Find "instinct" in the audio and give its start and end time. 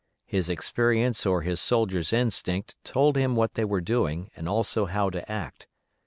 2.11-2.75